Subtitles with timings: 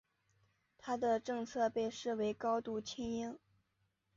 [0.79, 3.37] 他的政策被视为高度亲英。